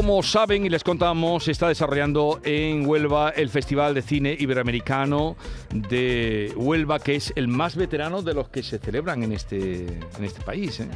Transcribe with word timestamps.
como 0.00 0.22
saben 0.22 0.64
y 0.64 0.70
les 0.70 0.82
contamos, 0.82 1.44
se 1.44 1.50
está 1.50 1.68
desarrollando 1.68 2.40
en 2.42 2.86
Huelva 2.86 3.34
el 3.36 3.50
Festival 3.50 3.92
de 3.92 4.00
Cine 4.00 4.34
Iberoamericano 4.38 5.36
de 5.74 6.54
Huelva, 6.56 6.98
que 7.00 7.16
es 7.16 7.34
el 7.36 7.48
más 7.48 7.76
veterano 7.76 8.22
de 8.22 8.32
los 8.32 8.48
que 8.48 8.62
se 8.62 8.78
celebran 8.78 9.22
en 9.24 9.32
este, 9.32 9.84
en 9.84 10.24
este 10.24 10.40
país. 10.40 10.80
¿eh? 10.80 10.88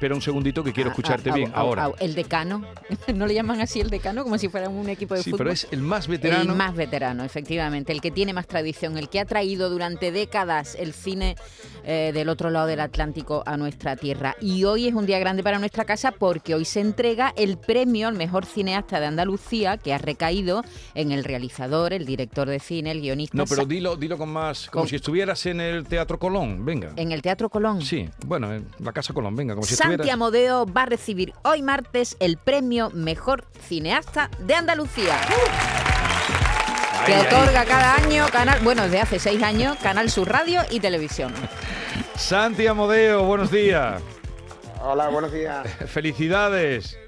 Espera 0.00 0.14
un 0.14 0.22
segundito 0.22 0.64
que 0.64 0.72
quiero 0.72 0.88
Ah, 0.88 0.92
escucharte 0.92 1.28
ah, 1.28 1.34
bien 1.34 1.52
ah, 1.54 1.60
ahora. 1.60 1.84
ah, 1.84 1.92
el 2.00 2.14
decano. 2.14 2.64
¿No 3.14 3.26
le 3.26 3.34
llaman 3.34 3.60
así 3.60 3.80
el 3.82 3.90
decano? 3.90 4.22
Como 4.22 4.38
si 4.38 4.48
fuera 4.48 4.70
un 4.70 4.88
equipo 4.88 5.12
de 5.14 5.22
Sí, 5.22 5.28
fútbol. 5.30 5.38
pero 5.44 5.50
es 5.50 5.68
el 5.72 5.82
más 5.82 6.08
veterano. 6.08 6.52
El 6.52 6.56
más 6.56 6.74
veterano, 6.74 7.22
efectivamente, 7.22 7.92
el 7.92 8.00
que 8.00 8.10
tiene 8.10 8.32
más 8.32 8.46
tradición, 8.46 8.96
el 8.96 9.10
que 9.10 9.20
ha 9.20 9.26
traído 9.26 9.68
durante 9.68 10.10
décadas 10.10 10.74
el 10.80 10.94
cine 10.94 11.36
eh, 11.84 12.12
del 12.14 12.30
otro 12.30 12.48
lado 12.48 12.66
del 12.66 12.80
Atlántico 12.80 13.42
a 13.44 13.58
nuestra 13.58 13.94
tierra. 13.94 14.36
Y 14.40 14.64
hoy 14.64 14.88
es 14.88 14.94
un 14.94 15.04
día 15.04 15.18
grande 15.18 15.42
para 15.42 15.58
nuestra 15.58 15.84
casa 15.84 16.12
porque 16.12 16.54
hoy 16.54 16.64
se 16.64 16.80
entrega 16.80 17.34
el 17.36 17.58
premio 17.58 18.08
al 18.08 18.14
mejor 18.14 18.46
cineasta 18.46 19.00
de 19.00 19.06
Andalucía 19.06 19.76
que 19.76 19.92
ha 19.92 19.98
recaído 19.98 20.64
en 20.94 21.12
el 21.12 21.24
realizador, 21.24 21.92
el 21.92 22.06
director 22.06 22.48
de 22.48 22.58
cine, 22.58 22.92
el 22.92 23.02
guionista. 23.02 23.36
No, 23.36 23.44
pero 23.44 23.66
dilo, 23.66 23.96
dilo 23.96 24.16
con 24.16 24.30
más, 24.30 24.70
como 24.70 24.84
Con- 24.84 24.88
si 24.88 24.96
estuvieras 24.96 25.44
en 25.44 25.60
el 25.60 25.84
Teatro 25.84 26.18
Colón, 26.18 26.64
venga. 26.64 26.94
en 26.96 27.12
el 27.12 27.20
Teatro 27.20 27.50
Colón. 27.50 27.82
Sí, 27.82 28.08
bueno, 28.24 28.50
en 28.54 28.66
la 28.78 28.92
Casa 28.92 29.12
Colón, 29.12 29.36
venga, 29.36 29.54
como 29.54 29.66
si 29.66 29.74
Santi 29.74 29.89
estuvieras... 29.96 30.14
Amodeo 30.14 30.66
va 30.66 30.82
a 30.82 30.86
recibir 30.86 31.32
hoy 31.42 31.62
martes 31.62 32.16
el 32.20 32.36
premio 32.36 32.90
Mejor 32.90 33.44
Cineasta 33.66 34.30
de 34.38 34.54
Andalucía. 34.54 35.16
que 37.06 37.14
Ahí, 37.14 37.20
ahí. 37.20 37.26
otorga 37.26 37.64
cada 37.64 37.94
año 37.96 38.26
Canal, 38.30 38.60
bueno, 38.62 38.82
desde 38.82 39.00
hace 39.00 39.18
seis 39.18 39.42
años, 39.42 39.76
Canal 39.82 40.10
Sur 40.10 40.28
Radio 40.28 40.62
y 40.70 40.80
Televisión. 40.80 41.32
Santi 42.16 42.66
Amodeo, 42.66 43.24
buenos 43.24 43.50
días. 43.50 44.02
Hola, 44.82 45.08
buenos 45.08 45.32
días. 45.32 45.66
Felicidades. 45.86 46.98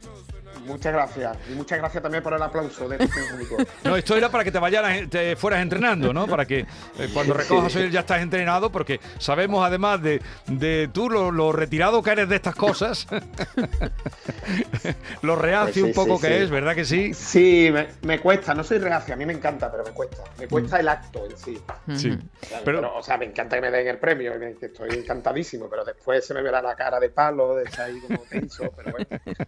Muchas 0.64 0.92
gracias. 0.92 1.36
Y 1.50 1.54
muchas 1.54 1.78
gracias 1.78 2.02
también 2.02 2.22
por 2.22 2.34
el 2.34 2.42
aplauso 2.42 2.88
de 2.88 2.96
este. 2.96 3.20
No, 3.84 3.96
esto 3.96 4.16
era 4.16 4.30
para 4.30 4.44
que 4.44 4.52
te 4.52 4.58
vayaras, 4.58 5.08
te 5.08 5.36
fueras 5.36 5.60
entrenando, 5.60 6.12
¿no? 6.12 6.26
Para 6.26 6.46
que 6.46 6.60
eh, 6.60 7.10
cuando 7.12 7.34
recojas 7.34 7.74
hoy 7.76 7.90
ya 7.90 8.00
estás 8.00 8.20
entrenado, 8.22 8.70
porque 8.70 9.00
sabemos 9.18 9.64
además 9.64 10.00
de, 10.02 10.22
de 10.46 10.88
tú 10.92 11.10
lo, 11.10 11.30
lo 11.30 11.52
retirado 11.52 12.02
que 12.02 12.10
eres 12.10 12.28
de 12.28 12.36
estas 12.36 12.54
cosas, 12.54 13.06
lo 15.22 15.36
reacio 15.36 15.62
Pues 15.64 15.74
sí, 15.74 15.82
un 15.82 15.92
poco 15.92 16.16
sí, 16.16 16.22
que 16.26 16.28
sí. 16.38 16.42
es, 16.44 16.50
¿verdad 16.50 16.74
que 16.74 16.84
sí? 16.84 17.14
Sí, 17.14 17.70
me, 17.72 17.86
me 18.02 18.18
cuesta. 18.20 18.54
No 18.54 18.64
soy 18.64 18.78
reacio, 18.78 19.14
a 19.14 19.16
mí 19.16 19.24
me 19.26 19.32
encanta, 19.32 19.70
pero 19.70 19.84
me 19.84 19.90
cuesta. 19.90 20.22
Me 20.38 20.48
cuesta 20.48 20.80
el 20.80 20.88
acto 20.88 21.24
en 21.28 21.36
sí. 21.36 21.58
Sí. 21.94 22.08
Claro, 22.48 22.64
Pero- 22.64 22.78
Pero, 22.80 22.96
o 22.96 23.02
sea, 23.02 23.16
me 23.18 23.26
encanta 23.26 23.56
que 23.56 23.62
me 23.62 23.70
den 23.70 23.86
el 23.88 23.98
premio, 23.98 24.32
estoy 24.60 24.90
encantadísimo, 24.90 25.68
pero 25.68 25.84
después 25.84 26.26
se 26.26 26.34
me 26.34 26.42
verá 26.42 26.60
la 26.62 26.74
cara 26.74 26.98
de 26.98 27.08
palo, 27.10 27.54
de 27.56 27.64
estar 27.64 27.86
ahí 27.88 28.00
como 28.00 28.18
tenso, 28.28 28.64
pero 28.76 28.92
bueno. 28.92 29.06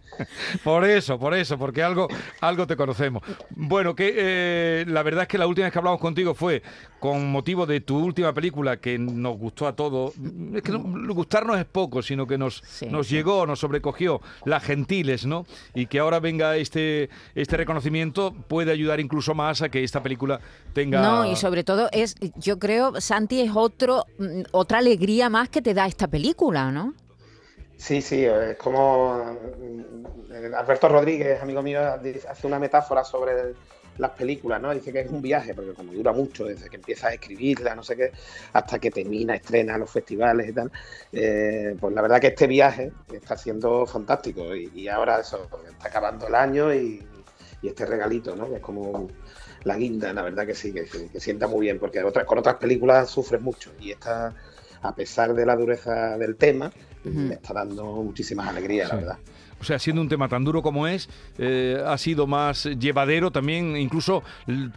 Por 0.63 0.85
eso, 0.85 1.19
por 1.19 1.33
eso, 1.33 1.57
porque 1.57 1.83
algo, 1.83 2.07
algo 2.41 2.65
te 2.67 2.75
conocemos. 2.75 3.21
Bueno, 3.51 3.95
que 3.95 4.13
eh, 4.15 4.85
la 4.87 5.03
verdad 5.03 5.23
es 5.23 5.27
que 5.27 5.37
la 5.37 5.47
última 5.47 5.65
vez 5.65 5.73
que 5.73 5.79
hablamos 5.79 5.99
contigo 5.99 6.33
fue 6.33 6.61
con 6.99 7.29
motivo 7.31 7.65
de 7.65 7.81
tu 7.81 7.97
última 7.99 8.33
película 8.33 8.77
que 8.77 8.97
nos 8.97 9.37
gustó 9.37 9.67
a 9.67 9.75
todos. 9.75 10.13
Es 10.55 10.61
que 10.61 10.71
no- 10.71 11.13
gustarnos 11.13 11.57
es 11.59 11.65
poco, 11.65 12.01
sino 12.01 12.25
que 12.25 12.37
nos, 12.37 12.61
Sí, 12.65 12.87
nos 12.87 13.07
sí. 13.07 13.15
llegó, 13.15 13.45
nos 13.45 13.59
sobrecogió, 13.59 14.21
Las 14.45 14.63
Gentiles, 14.85 15.25
¿no? 15.25 15.45
Y 15.73 15.87
que 15.87 15.99
ahora 15.99 16.19
venga 16.19 16.55
este, 16.57 17.09
este 17.33 17.57
reconocimiento 17.57 18.33
puede 18.47 18.71
ayudar 18.71 18.99
incluso 18.99 19.33
más 19.33 19.61
a 19.61 19.69
que 19.69 19.83
esta 19.83 20.01
película 20.01 20.39
tenga... 20.73 21.01
No, 21.01 21.25
y 21.25 21.35
sobre 21.35 21.63
todo 21.63 21.89
es, 21.91 22.15
yo 22.35 22.59
creo, 22.59 22.99
Santi, 23.01 23.41
es 23.41 23.51
otro, 23.53 24.05
mm, 24.17 24.43
otra 24.51 24.79
alegría 24.79 25.29
más 25.29 25.49
que 25.49 25.61
te 25.61 25.73
da 25.73 25.87
esta 25.87 26.07
película, 26.07 26.71
¿no? 26.71 26.93
Sí, 27.77 28.01
sí, 28.01 28.23
es 28.23 28.57
como 28.57 29.17
mm, 29.23 30.53
Alberto 30.55 30.87
Rodríguez, 30.87 31.41
amigo 31.41 31.61
mío, 31.61 31.79
hace 32.29 32.47
una 32.47 32.59
metáfora 32.59 33.03
sobre 33.03 33.53
las 33.97 34.11
películas, 34.11 34.61
¿no? 34.61 34.73
Dice 34.73 34.91
que 34.91 35.01
es 35.01 35.09
un 35.09 35.21
viaje, 35.21 35.53
porque 35.53 35.73
como 35.73 35.93
dura 35.93 36.11
mucho, 36.11 36.45
desde 36.45 36.69
que 36.69 36.77
empiezas 36.77 37.11
a 37.11 37.13
escribirla, 37.13 37.75
no 37.75 37.83
sé 37.83 37.95
qué, 37.95 38.11
hasta 38.53 38.79
que 38.79 38.91
termina, 38.91 39.35
estrena 39.35 39.77
los 39.77 39.89
festivales 39.89 40.49
y 40.49 40.53
tal, 40.53 40.71
eh, 41.11 41.75
pues 41.79 41.93
la 41.93 42.01
verdad 42.01 42.19
que 42.19 42.27
este 42.27 42.47
viaje 42.47 42.91
está 43.13 43.37
siendo 43.37 43.85
fantástico 43.85 44.55
y, 44.55 44.87
ahora 44.87 45.19
eso, 45.19 45.47
está 45.69 45.87
acabando 45.87 46.27
el 46.27 46.35
año 46.35 46.73
y, 46.73 47.03
este 47.63 47.83
regalito, 47.83 48.35
¿no? 48.35 48.45
Es 48.55 48.61
como 48.61 49.07
la 49.63 49.75
guinda, 49.75 50.13
la 50.13 50.21
verdad 50.21 50.45
que 50.45 50.53
sí, 50.53 50.71
que, 50.71 50.85
sienta 51.19 51.47
muy 51.47 51.61
bien, 51.61 51.79
porque 51.79 51.99
con 52.25 52.37
otras 52.37 52.57
películas 52.57 53.09
sufres 53.09 53.41
mucho 53.41 53.71
y 53.79 53.89
esta, 53.89 54.35
a 54.87 54.95
pesar 54.95 55.33
de 55.33 55.45
la 55.45 55.55
dureza 55.55 56.17
del 56.17 56.35
tema, 56.35 56.71
me 57.03 57.35
está 57.35 57.53
dando 57.53 57.85
muchísimas 57.85 58.47
alegrías, 58.47 58.89
Sí. 58.89 58.95
la 58.95 59.01
verdad. 59.01 59.17
O 59.61 59.63
sea, 59.63 59.79
siendo 59.79 60.01
un 60.01 60.09
tema 60.09 60.27
tan 60.27 60.43
duro 60.43 60.61
como 60.61 60.85
es, 60.85 61.07
eh, 61.37 61.81
ha 61.85 61.97
sido 61.97 62.27
más 62.27 62.65
llevadero 62.65 63.31
también, 63.31 63.77
incluso 63.77 64.21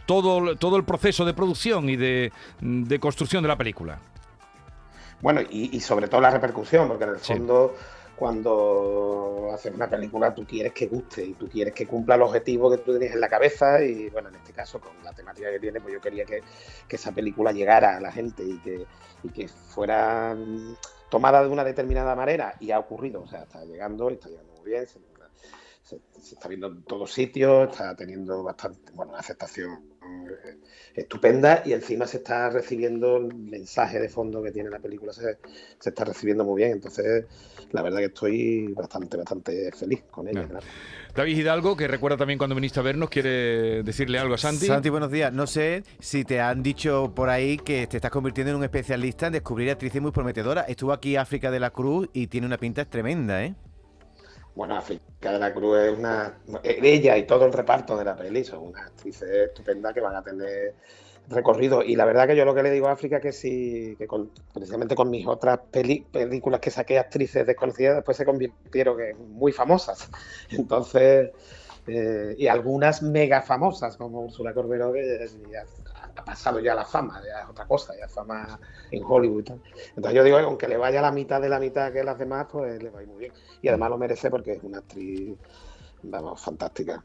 todo, 0.05 0.55
todo 0.55 0.77
el 0.77 0.83
proceso 0.85 1.25
de 1.25 1.33
producción 1.33 1.89
y 1.89 1.95
de, 1.97 2.31
de 2.61 2.99
construcción 2.99 3.41
de 3.43 3.49
la 3.49 3.57
película. 3.57 3.99
Bueno, 5.21 5.41
y, 5.49 5.75
y 5.75 5.79
sobre 5.81 6.07
todo 6.07 6.21
la 6.21 6.31
repercusión, 6.31 6.87
porque 6.87 7.03
en 7.03 7.09
el 7.09 7.19
Sí. 7.19 7.33
Cuando 8.19 9.49
haces 9.53 9.73
una 9.73 9.89
película, 9.89 10.33
tú 10.35 10.45
quieres 10.45 10.73
que 10.73 10.87
guste 10.87 11.23
y 11.25 11.33
tú 11.33 11.47
quieres 11.49 11.73
que 11.73 11.87
cumpla 11.87 12.15
el 12.15 12.21
objetivo 12.23 12.69
que 12.69 12.77
tú 12.79 12.91
tienes 12.91 13.13
en 13.13 13.21
la 13.21 13.29
cabeza. 13.29 13.81
Y 13.83 14.09
bueno, 14.09 14.29
en 14.29 14.35
este 14.35 14.51
caso, 14.53 14.79
con 14.79 14.91
la 15.03 15.13
temática 15.13 15.49
que 15.51 15.59
tiene, 15.59 15.79
pues 15.81 15.93
yo 15.93 16.01
quería 16.01 16.25
que, 16.25 16.41
que 16.87 16.95
esa 16.97 17.11
película 17.13 17.51
llegara 17.53 17.97
a 17.97 18.01
la 18.01 18.11
gente 18.11 18.43
y 18.43 18.59
que, 18.59 18.85
y 19.23 19.29
que 19.29 19.47
fuera 19.47 20.35
tomada 21.09 21.41
de 21.43 21.49
una 21.49 21.63
determinada 21.63 22.15
manera. 22.15 22.55
Y 22.59 22.71
ha 22.71 22.79
ocurrido, 22.79 23.21
o 23.23 23.27
sea, 23.27 23.43
está 23.43 23.63
llegando 23.65 24.09
está 24.09 24.29
llegando 24.29 24.53
muy 24.53 24.71
bien. 24.71 24.85
Se, 24.87 24.99
se- 25.81 26.33
está 26.33 26.47
viendo 26.47 26.67
en 26.67 26.83
todos 26.83 27.11
sitios, 27.11 27.69
está 27.71 27.95
teniendo 27.95 28.43
bastante, 28.43 28.91
bueno, 28.93 29.15
aceptación 29.15 29.98
estupenda 30.95 31.61
y 31.65 31.73
encima 31.73 32.05
se 32.07 32.17
está 32.17 32.49
recibiendo 32.49 33.17
el 33.17 33.33
mensaje 33.33 33.99
de 33.99 34.09
fondo 34.09 34.41
que 34.43 34.51
tiene 34.51 34.69
la 34.69 34.79
película, 34.79 35.13
se, 35.13 35.37
se 35.79 35.89
está 35.89 36.05
recibiendo 36.05 36.43
muy 36.43 36.61
bien. 36.61 36.73
Entonces, 36.73 37.25
la 37.71 37.81
verdad 37.81 37.99
que 37.99 38.05
estoy 38.05 38.67
bastante, 38.73 39.17
bastante 39.17 39.71
feliz 39.71 40.03
con 40.09 40.27
ella. 40.27 40.47
Claro. 40.47 40.65
David 41.15 41.37
Hidalgo, 41.37 41.75
que 41.75 41.87
recuerda 41.87 42.17
también 42.17 42.37
cuando 42.37 42.55
viniste 42.55 42.79
a 42.79 42.83
vernos, 42.83 43.09
quiere 43.09 43.83
decirle 43.83 44.19
algo 44.19 44.35
a 44.35 44.37
Santi. 44.37 44.67
Santi, 44.67 44.89
buenos 44.89 45.11
días. 45.11 45.33
No 45.33 45.47
sé 45.47 45.83
si 45.99 46.23
te 46.23 46.39
han 46.39 46.63
dicho 46.63 47.13
por 47.15 47.29
ahí 47.29 47.57
que 47.57 47.87
te 47.87 47.97
estás 47.97 48.11
convirtiendo 48.11 48.51
en 48.51 48.57
un 48.57 48.63
especialista 48.63 49.27
en 49.27 49.33
descubrir 49.33 49.69
actrices 49.71 50.01
muy 50.01 50.11
prometedoras. 50.11 50.67
Estuvo 50.69 50.93
aquí 50.93 51.15
África 51.15 51.51
de 51.51 51.59
la 51.59 51.71
Cruz 51.71 52.09
y 52.13 52.27
tiene 52.27 52.47
una 52.47 52.57
pinta 52.57 52.85
tremenda, 52.85 53.43
¿eh? 53.43 53.55
Bueno, 54.59 54.75
África 54.75 55.31
de 55.31 55.39
la 55.39 55.53
Cruz 55.53 55.77
es 55.79 55.97
una. 55.97 56.37
Ella 56.63 57.15
y 57.17 57.25
todo 57.25 57.45
el 57.45 57.53
reparto 57.53 57.95
de 57.97 58.03
la 58.03 58.13
peli 58.17 58.43
son 58.43 58.59
unas 58.67 58.87
actrices 58.87 59.29
estupendas 59.47 59.93
que 59.93 60.01
van 60.01 60.17
a 60.17 60.21
tener 60.21 60.75
recorrido. 61.29 61.81
Y 61.81 61.95
la 61.95 62.03
verdad 62.03 62.27
que 62.27 62.35
yo 62.35 62.43
lo 62.43 62.53
que 62.53 62.63
le 62.63 62.71
digo 62.71 62.87
a 62.89 62.91
África 62.91 63.21
que 63.21 63.31
sí, 63.31 63.95
que 63.97 64.05
con- 64.05 64.31
precisamente 64.53 64.95
con 64.95 65.09
mis 65.09 65.25
otras 65.27 65.59
peli- 65.71 66.01
películas 66.11 66.59
que 66.59 66.71
saqué 66.71 66.99
actrices 66.99 67.47
desconocidas, 67.47 67.95
después 67.95 68.17
se 68.17 68.25
convirtieron 68.25 68.99
en 68.99 69.31
muy 69.31 69.53
famosas. 69.53 70.09
Entonces, 70.51 71.31
eh, 71.87 72.35
y 72.37 72.47
algunas 72.47 73.01
mega 73.01 73.41
famosas, 73.41 73.95
como 73.95 74.19
Úrsula 74.25 74.53
Corberó, 74.53 74.91
que 74.91 75.01
ha 76.19 76.25
pasado 76.25 76.59
ya 76.59 76.75
la 76.75 76.85
fama, 76.85 77.21
ya 77.25 77.41
es 77.41 77.49
otra 77.49 77.65
cosa, 77.65 77.93
ya 77.97 78.07
fama 78.07 78.59
en 78.91 79.03
Hollywood 79.03 79.41
y 79.41 79.43
tal. 79.43 79.61
Entonces 79.95 80.13
yo 80.13 80.23
digo 80.23 80.37
que 80.37 80.43
aunque 80.43 80.67
le 80.67 80.77
vaya 80.77 81.01
la 81.01 81.11
mitad 81.11 81.41
de 81.41 81.49
la 81.49 81.59
mitad 81.59 81.91
que 81.91 82.03
las 82.03 82.17
demás, 82.17 82.47
pues 82.51 82.81
le 82.81 82.89
va 82.89 82.99
a 82.99 83.03
ir 83.03 83.07
muy 83.07 83.19
bien. 83.19 83.33
Y 83.61 83.67
además 83.67 83.89
lo 83.89 83.97
merece 83.97 84.29
porque 84.29 84.53
es 84.53 84.63
una 84.63 84.79
actriz, 84.79 85.37
vamos, 86.03 86.41
fantástica. 86.41 87.03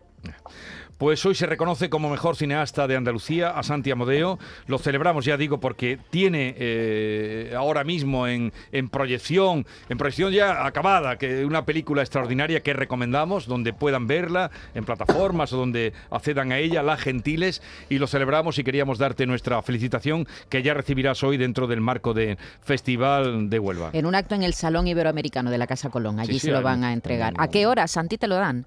Pues 0.98 1.26
hoy 1.26 1.34
se 1.34 1.46
reconoce 1.46 1.90
como 1.90 2.08
mejor 2.08 2.36
cineasta 2.36 2.86
de 2.86 2.96
Andalucía 2.96 3.50
a 3.50 3.64
Santi 3.64 3.90
Amodeo. 3.90 4.38
Lo 4.68 4.78
celebramos, 4.78 5.24
ya 5.24 5.36
digo, 5.36 5.58
porque 5.58 5.98
tiene 6.10 6.54
eh, 6.56 7.52
ahora 7.56 7.82
mismo 7.82 8.28
en, 8.28 8.52
en 8.70 8.88
proyección, 8.88 9.66
en 9.88 9.98
proyección 9.98 10.32
ya 10.32 10.64
acabada, 10.64 11.19
que 11.19 11.44
una 11.44 11.64
película 11.64 12.02
extraordinaria 12.02 12.60
que 12.60 12.72
recomendamos, 12.75 13.46
donde 13.46 13.72
puedan 13.72 14.06
verla 14.06 14.52
en 14.75 14.84
plataformas 14.84 15.52
o 15.52 15.56
donde 15.56 15.93
accedan 16.10 16.52
a 16.52 16.58
ella, 16.58 16.82
Las 16.84 17.00
Gentiles, 17.00 17.60
y 17.88 17.99
lo 17.99 18.06
celebramos 18.06 18.58
y 18.58 18.64
queríamos 18.64 18.99
darte 18.99 19.26
nuestra 19.26 19.60
felicitación 19.62 20.28
que 20.49 20.62
ya 20.62 20.75
recibirás 20.75 21.25
hoy 21.25 21.37
dentro 21.37 21.66
del 21.66 21.81
marco 21.81 22.14
del 22.14 22.38
Festival 22.62 23.50
de 23.50 23.58
Huelva. 23.58 23.90
En 23.93 24.06
un 24.06 24.14
acto 24.14 24.37
en 24.37 24.44
el 24.44 24.54
Salón 24.54 24.87
Iberoamericano 24.87 25.50
de 25.50 25.58
la 25.58 25.66
Casa 25.66 25.90
Colón. 25.90 26.20
Allí 26.20 26.34
Sí, 26.34 26.38
sí, 26.38 26.46
se 26.46 26.52
lo 26.52 26.62
van 26.62 26.84
a 26.84 26.93
entregar. 26.93 27.34
¿A 27.37 27.49
qué 27.49 27.66
hora, 27.66 27.88
Santi, 27.88 28.16
te 28.16 28.28
lo 28.28 28.37
dan? 28.37 28.64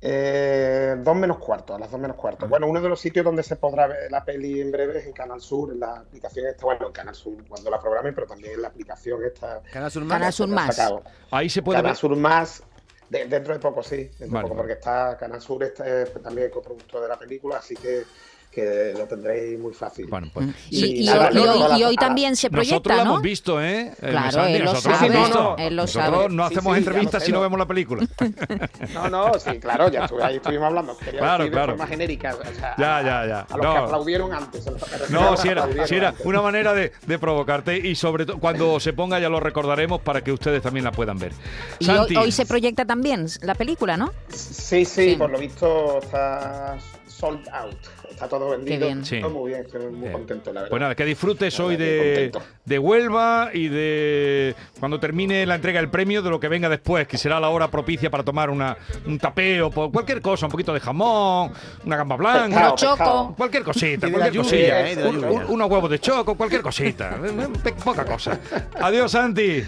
Eh, 0.00 0.94
dos 0.98 1.16
menos 1.16 1.38
cuarto, 1.38 1.74
a 1.74 1.78
las 1.78 1.90
dos 1.90 1.98
menos 2.00 2.16
cuarto. 2.16 2.46
Bueno, 2.48 2.66
uno 2.66 2.80
de 2.80 2.88
los 2.88 3.00
sitios 3.00 3.24
donde 3.24 3.42
se 3.42 3.56
podrá 3.56 3.86
ver 3.86 4.10
la 4.10 4.24
peli 4.24 4.60
en 4.60 4.70
breve 4.70 4.98
es 4.98 5.06
en 5.06 5.12
Canal 5.12 5.40
Sur, 5.40 5.72
en 5.72 5.80
la 5.80 5.94
aplicación 6.00 6.46
esta, 6.46 6.64
bueno, 6.66 6.86
en 6.88 6.92
Canal 6.92 7.14
Sur 7.14 7.34
cuando 7.48 7.70
la 7.70 7.80
programen, 7.80 8.14
pero 8.14 8.26
también 8.26 8.52
en 8.54 8.62
la 8.62 8.68
aplicación 8.68 9.24
esta. 9.24 9.62
Canal 9.72 9.90
Sur 9.90 10.02
Canal 10.06 10.20
Más. 10.20 10.34
Sur 10.34 10.48
sacado. 10.74 11.02
Ahí 11.30 11.48
se 11.48 11.62
puede 11.62 11.78
Canal 11.78 11.92
ver. 11.92 11.96
Sur 11.96 12.14
más 12.16 12.62
de- 13.08 13.24
dentro 13.26 13.54
de 13.54 13.60
poco, 13.60 13.82
sí, 13.82 13.96
dentro 14.18 14.18
Vale, 14.18 14.28
de 14.28 14.42
poco, 14.42 14.48
vale. 14.48 14.56
porque 14.56 14.72
está 14.74 15.16
Canal 15.16 15.40
Sur 15.40 15.62
está, 15.64 15.86
es 16.02 16.12
también 16.22 16.50
coproductor 16.50 17.00
de 17.02 17.08
la 17.08 17.18
película, 17.18 17.56
así 17.56 17.74
que 17.74 18.04
que 18.50 18.94
lo 18.96 19.04
tendréis 19.04 19.58
muy 19.58 19.74
fácil. 19.74 20.06
Bueno, 20.06 20.28
pues. 20.32 20.46
Y, 20.70 20.80
Sí, 20.80 20.96
y 21.02 21.06
nada, 21.06 21.28
hoy- 21.28 21.34
no, 21.34 21.78
no, 21.78 21.92
y 21.92 21.96
también 21.96 22.36
se 22.36 22.48
Nosotros 22.48 22.80
proyecta, 22.80 22.96
lo 22.96 23.04
¿no? 23.04 23.10
hemos 23.10 23.22
visto, 23.22 23.62
¿eh? 23.62 23.92
Eh, 24.00 24.10
Claro, 24.10 24.32
Santi, 24.32 24.52
él 24.54 24.58
lo 24.64 24.72
nosotros 24.72 24.98
sabe, 24.98 25.06
hemos 25.14 25.26
visto. 25.28 25.56
él 25.58 25.76
lo 25.76 25.82
Nosotros 25.82 26.14
sabe. 26.22 26.28
no 26.34 26.44
hacemos 26.44 26.72
sí, 26.74 26.78
entrevistas 26.78 27.22
lo 27.22 27.26
si 27.26 27.32
no 27.32 27.40
vemos 27.42 27.58
la 27.58 27.66
película. 27.66 28.06
No, 28.94 29.10
no, 29.10 29.32
sí, 29.38 29.58
claro, 29.58 29.90
ya 29.90 30.04
estuve, 30.04 30.22
ahí 30.24 30.36
estuvimos 30.36 30.66
hablando. 30.66 30.96
Quería 30.96 31.20
Claro, 31.20 31.44
decir 31.44 31.52
claro. 31.52 31.72
de 31.72 31.78
forma 31.78 31.86
genérica. 31.90 32.34
o 32.34 32.54
sea, 32.54 32.74
Ya, 32.78 33.02
ya, 33.02 33.26
ya. 33.26 33.40
A 33.40 33.56
los 33.56 33.66
No. 33.66 33.72
que 33.72 33.78
aplaudieron 33.78 34.32
antes. 34.32 34.66
a 34.66 34.70
los 34.70 34.82
que 34.82 35.12
No, 35.12 35.36
si 35.36 35.48
era, 35.48 35.86
si 35.86 35.94
era 35.94 36.14
una 36.24 36.40
manera 36.42 36.72
de, 36.72 36.92
de 37.06 37.18
provocarte 37.18 37.76
y 37.76 37.94
sobre 37.94 38.24
todo 38.26 38.38
cuando 38.38 38.80
se 38.80 38.92
ponga 38.92 39.18
ya 39.18 39.28
lo 39.28 39.40
recordaremos 39.40 40.00
para 40.00 40.22
que 40.22 40.32
ustedes 40.32 40.62
también 40.62 40.84
la 40.84 40.92
puedan 40.92 41.18
ver. 41.18 41.32
Y 41.78 41.88
hoy, 41.90 41.96
Santi, 41.96 42.16
hoy 42.16 42.32
se 42.32 42.46
proyecta 42.46 42.84
también 42.84 43.26
la 43.42 43.54
película, 43.54 43.96
¿no? 43.96 44.12
Sí, 44.30 44.84
sí, 44.84 45.10
Sí. 45.10 45.16
por 45.16 45.30
lo 45.30 45.38
visto 45.38 45.98
está 46.02 46.76
sold 47.16 47.48
out. 47.52 47.74
Está 48.10 48.28
todo 48.28 48.50
vendido. 48.50 48.86
bien. 48.86 49.04
Sí. 49.04 49.20
Muy 49.20 49.50
bien, 49.50 49.62
estoy 49.62 49.86
muy 49.86 50.00
Bien. 50.00 50.12
contento, 50.12 50.52
la 50.52 50.60
verdad. 50.62 50.70
Pues 50.70 50.80
nada, 50.80 50.94
que 50.94 51.04
disfrutes 51.04 51.58
hoy 51.60 51.76
de, 51.76 52.32
de 52.64 52.78
Huelva 52.78 53.50
y 53.52 53.68
de 53.68 54.54
cuando 54.78 54.98
termine 55.00 55.44
la 55.46 55.56
entrega 55.56 55.80
del 55.80 55.90
premio, 55.90 56.22
de 56.22 56.30
lo 56.30 56.38
que 56.40 56.48
venga 56.48 56.68
después, 56.68 57.06
que 57.08 57.18
será 57.18 57.40
la 57.40 57.48
hora 57.50 57.68
propicia 57.68 58.10
para 58.10 58.22
tomar 58.22 58.50
una, 58.50 58.76
un 59.06 59.18
tapeo, 59.18 59.70
por 59.70 59.90
cualquier 59.92 60.20
cosa, 60.22 60.46
un 60.46 60.52
poquito 60.52 60.72
de 60.72 60.80
jamón, 60.80 61.52
una 61.84 61.96
gamba 61.96 62.16
blanca, 62.16 62.46
Pescado, 62.46 62.76
choco. 62.76 62.96
pescado. 62.96 63.34
cualquier 63.36 63.62
cosita, 63.64 64.10
cualquier 64.10 64.32
lluvia, 64.32 64.42
cosilla, 64.44 64.90
eh, 64.90 65.08
un- 65.08 65.24
un- 65.24 65.44
unos 65.48 65.70
huevos 65.70 65.90
de 65.90 65.98
choco, 65.98 66.34
cualquier 66.36 66.62
cosita, 66.62 67.18
poca 67.84 68.04
cosa. 68.04 68.38
Adiós, 68.80 69.10
Santi. 69.12 69.62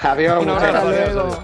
Adiós, 0.00 0.42
Un 0.42 0.50
abrazo. 0.50 1.38